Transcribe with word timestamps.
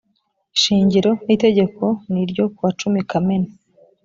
shingiro 0.61 1.11
n 1.25 1.27
itegeko 1.35 1.83
n 2.11 2.13
ryo 2.29 2.45
kuwacumi 2.55 2.99
kamena 3.09 3.49